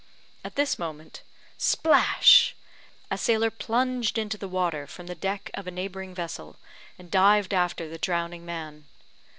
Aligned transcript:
At 0.43 0.55
this 0.55 0.79
moment 0.79 1.21
splash! 1.59 2.55
a 3.11 3.19
sailor 3.19 3.51
plunged 3.51 4.17
into 4.17 4.35
the 4.35 4.47
water 4.47 4.87
from 4.87 5.05
the 5.05 5.13
deck 5.13 5.51
of 5.53 5.67
a 5.67 5.69
neighbouring 5.69 6.15
vessel, 6.15 6.55
and 6.97 7.11
dived 7.11 7.53
after 7.53 7.87
the 7.87 7.99
drowning 7.99 8.43
man. 8.43 8.85